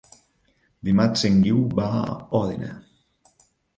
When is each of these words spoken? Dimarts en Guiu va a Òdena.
Dimarts 0.87 1.25
en 1.29 1.37
Guiu 1.43 1.61
va 1.81 1.85
a 2.01 2.19
Òdena. 2.41 2.71